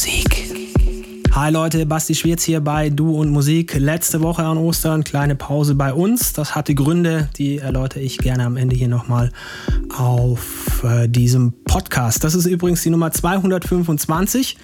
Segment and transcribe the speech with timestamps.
[0.00, 0.48] Musik.
[1.32, 3.74] Hi Leute, Basti Schwierz hier bei Du und Musik.
[3.74, 6.32] Letzte Woche an Ostern, kleine Pause bei uns.
[6.32, 9.30] Das hatte Gründe, die erläutere ich gerne am Ende hier nochmal
[9.94, 12.24] auf äh, diesem Podcast.
[12.24, 14.56] Das ist übrigens die Nummer 225.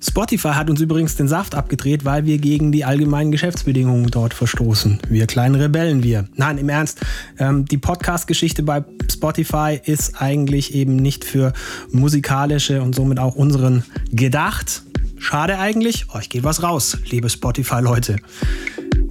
[0.00, 4.98] Spotify hat uns übrigens den Saft abgedreht, weil wir gegen die allgemeinen Geschäftsbedingungen dort verstoßen.
[5.08, 6.26] Wir kleinen Rebellen, wir.
[6.36, 7.00] Nein, im Ernst.
[7.38, 11.52] Ähm, die Podcast-Geschichte bei Spotify ist eigentlich eben nicht für
[11.90, 14.82] musikalische und somit auch unseren gedacht.
[15.18, 16.12] Schade eigentlich.
[16.14, 18.16] Euch geht was raus, liebe Spotify-Leute.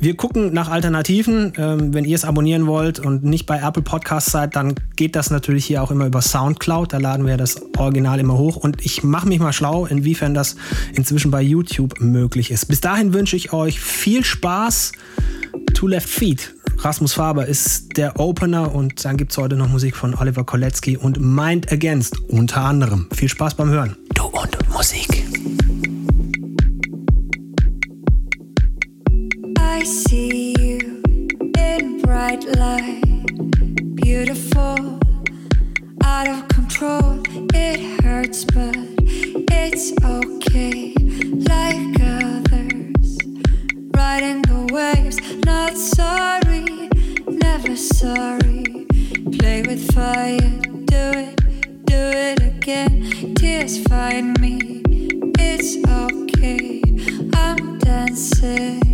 [0.03, 1.53] Wir gucken nach Alternativen.
[1.55, 5.29] Ähm, wenn ihr es abonnieren wollt und nicht bei Apple Podcasts seid, dann geht das
[5.29, 6.91] natürlich hier auch immer über Soundcloud.
[6.91, 8.57] Da laden wir das Original immer hoch.
[8.57, 10.57] Und ich mache mich mal schlau, inwiefern das
[10.93, 12.65] inzwischen bei YouTube möglich ist.
[12.65, 14.91] Bis dahin wünsche ich euch viel Spaß.
[15.73, 16.53] Two Left Feet.
[16.79, 20.97] Rasmus Faber ist der Opener und dann gibt es heute noch Musik von Oliver Kolecki
[20.97, 23.07] und Mind Against unter anderem.
[23.15, 23.95] Viel Spaß beim Hören.
[24.13, 25.22] Du und Musik.
[32.23, 33.01] Bright light,
[33.95, 34.97] beautiful,
[36.05, 37.21] out of control.
[37.53, 38.77] It hurts, but
[39.51, 40.93] it's okay,
[41.51, 43.17] like others.
[43.97, 46.87] Riding the waves, not sorry,
[47.27, 48.87] never sorry.
[49.37, 50.49] Play with fire,
[50.93, 51.35] do it,
[51.85, 53.35] do it again.
[53.35, 54.81] Tears find me,
[55.39, 56.81] it's okay.
[57.35, 58.93] I'm dancing.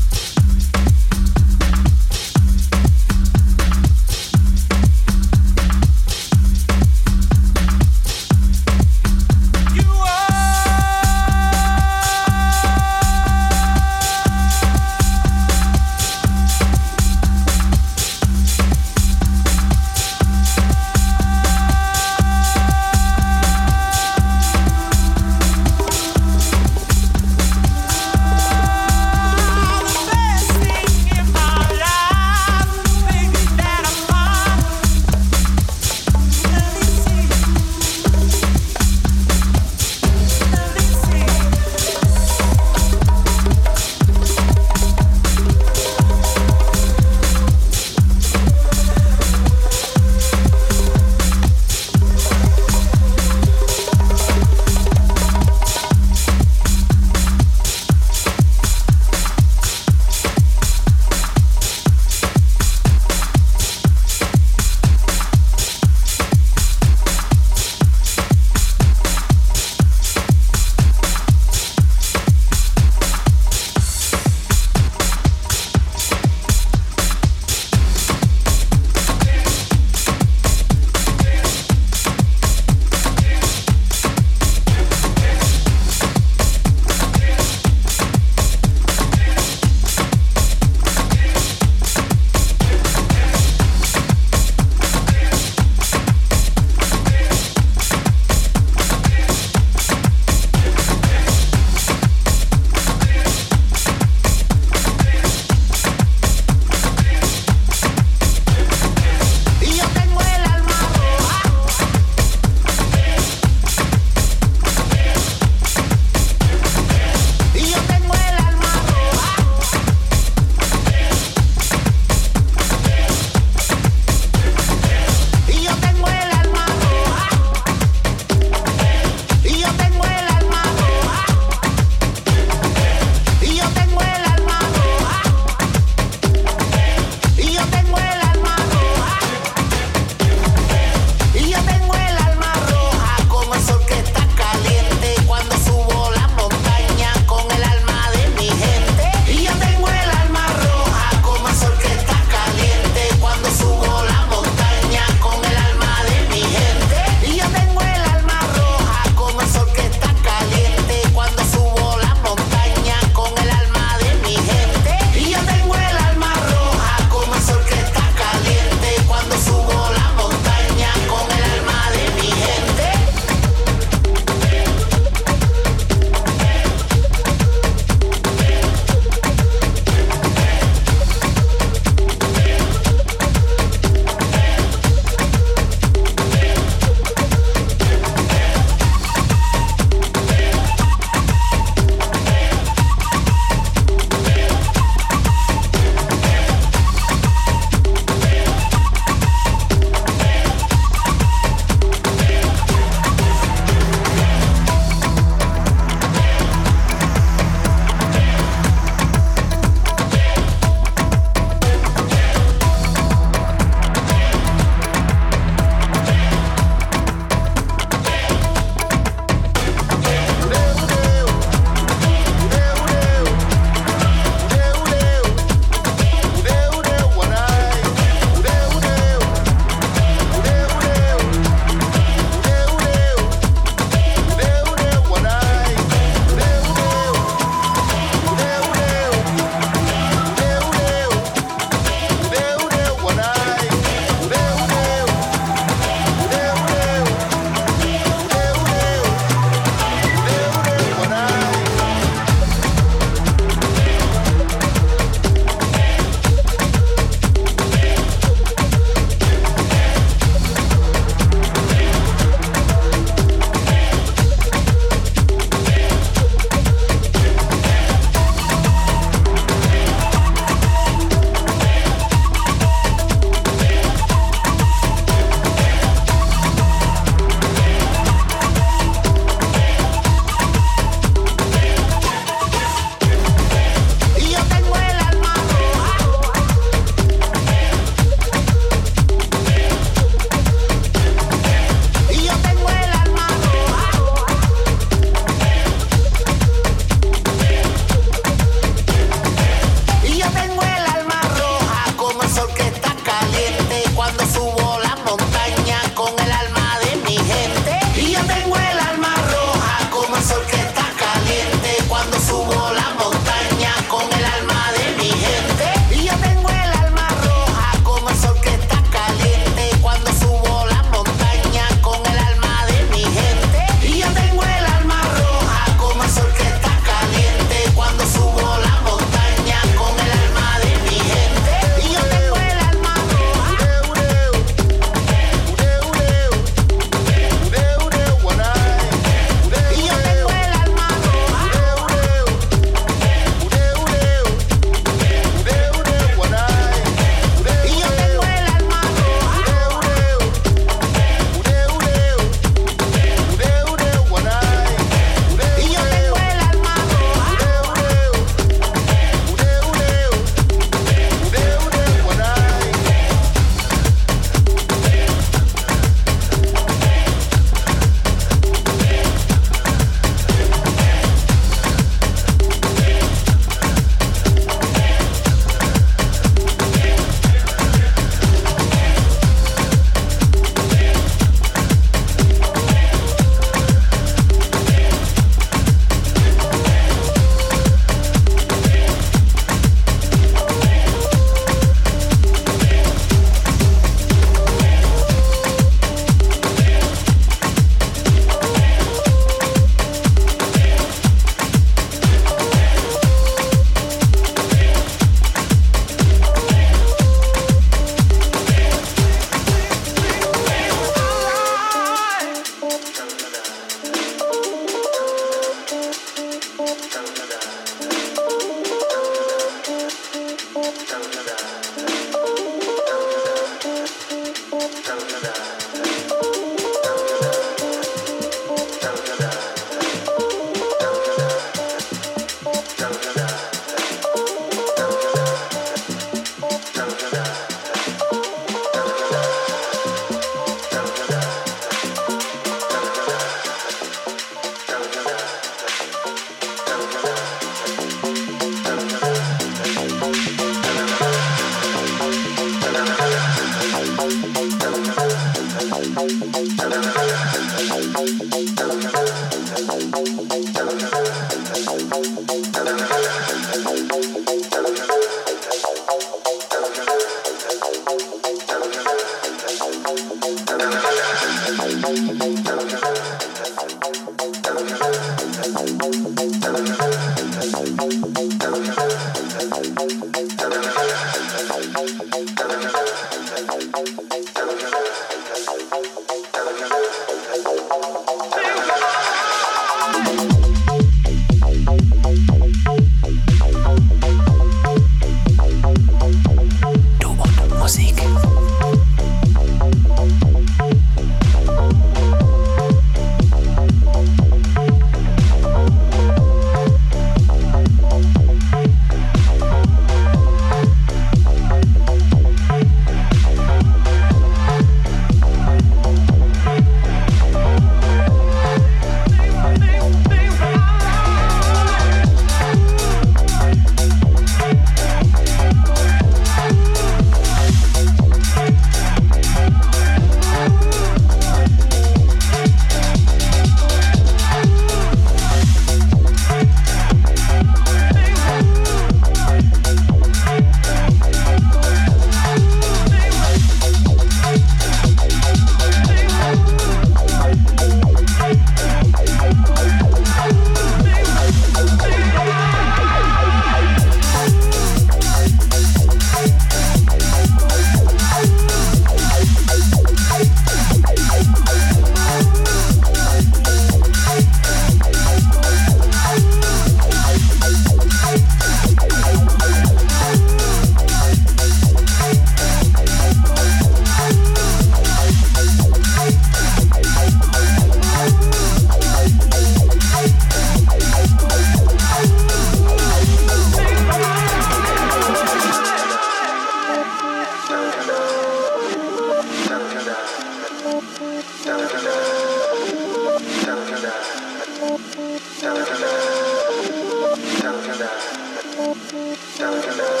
[599.41, 600.00] Jojo.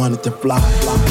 [0.00, 1.09] Wanted to fly, fly,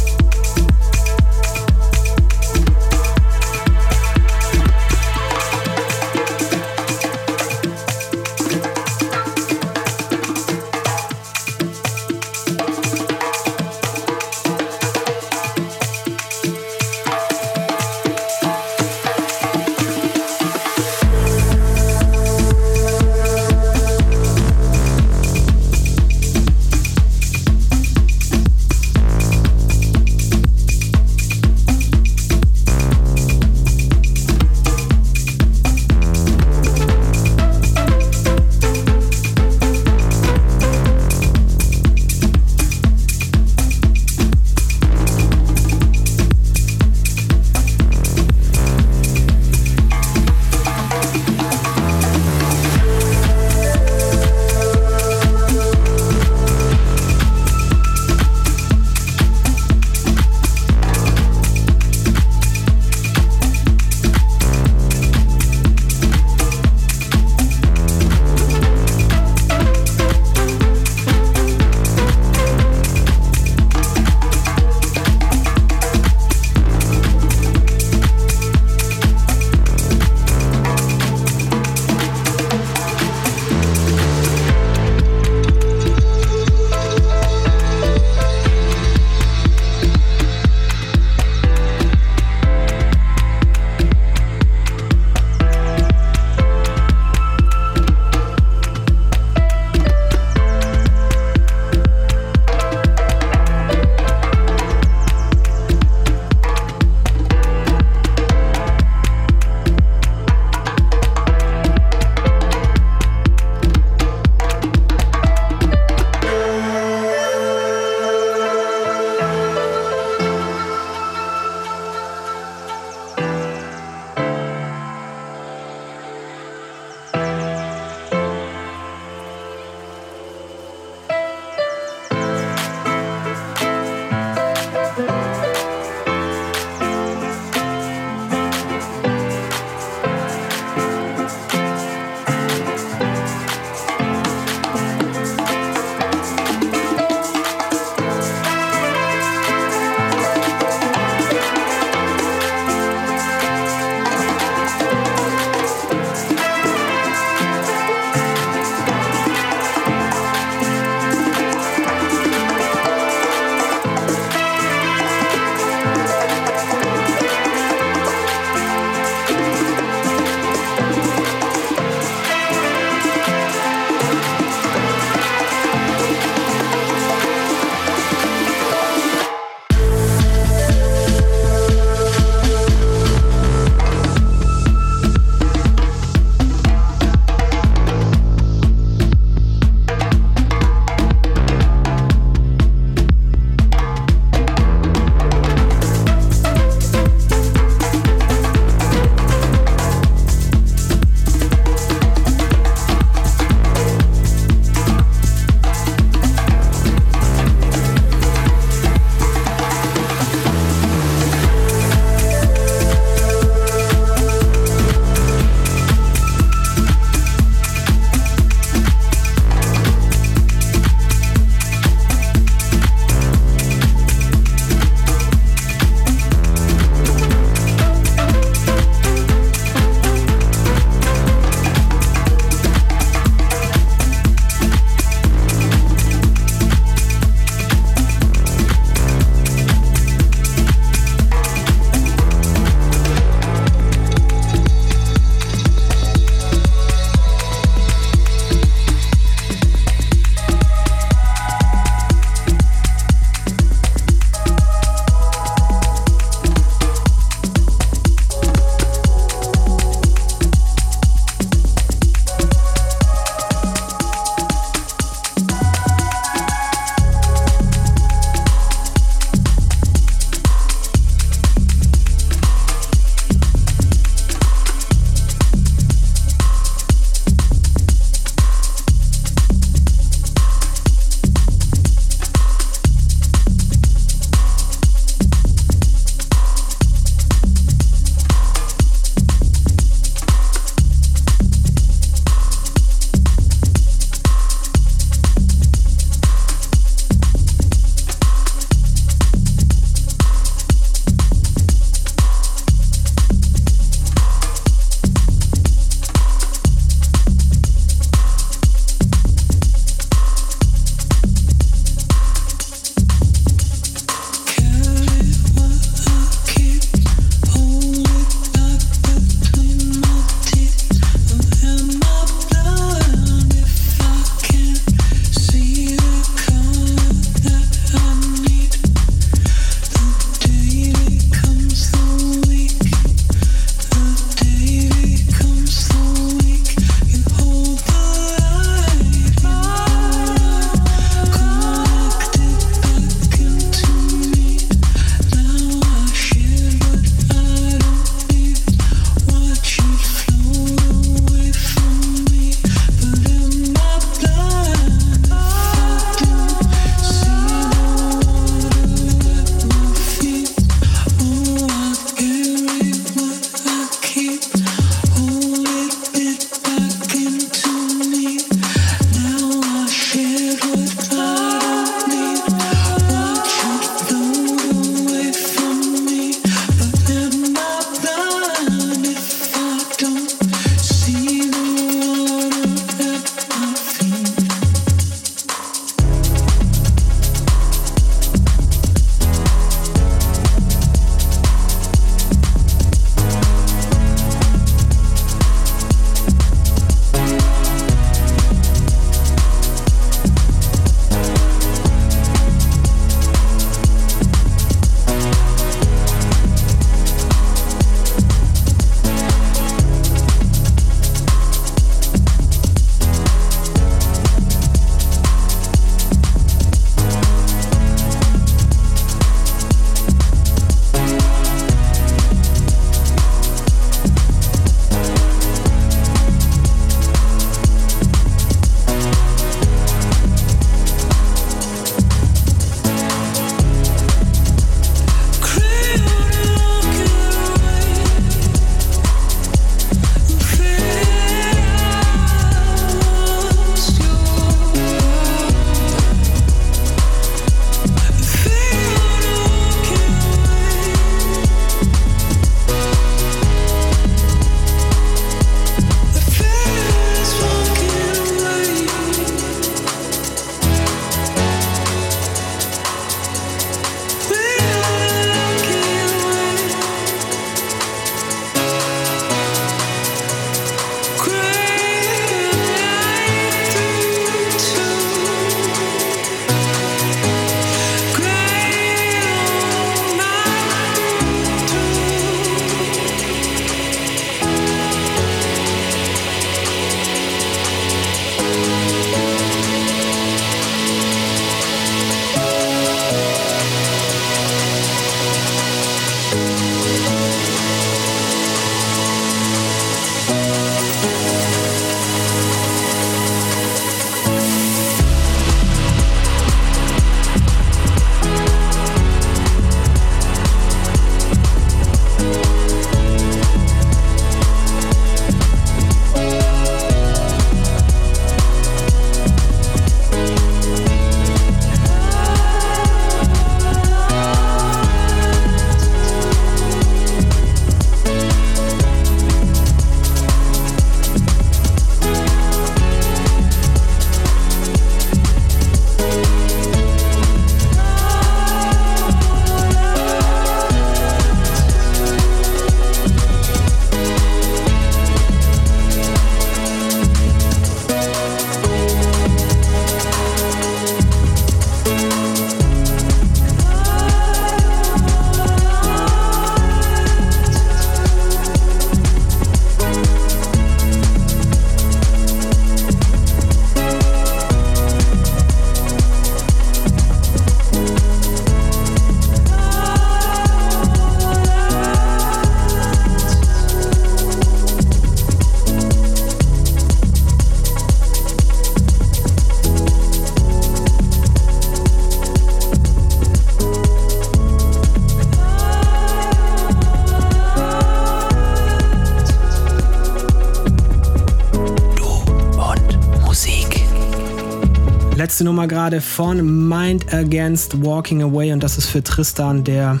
[595.60, 600.00] Nummer gerade von Mind Against Walking Away und das ist für Tristan, der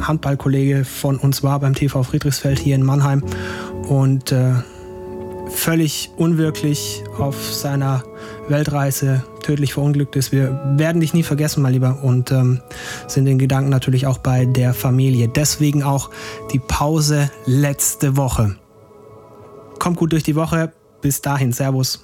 [0.00, 3.22] Handballkollege von uns war beim TV Friedrichsfeld hier in Mannheim
[3.90, 4.54] und äh,
[5.50, 8.04] völlig unwirklich auf seiner
[8.48, 10.32] Weltreise tödlich verunglückt ist.
[10.32, 12.62] Wir werden dich nie vergessen, mein Lieber, und ähm,
[13.06, 15.28] sind in Gedanken natürlich auch bei der Familie.
[15.28, 16.08] Deswegen auch
[16.54, 18.56] die Pause letzte Woche.
[19.78, 20.72] Kommt gut durch die Woche.
[21.02, 22.03] Bis dahin, Servus.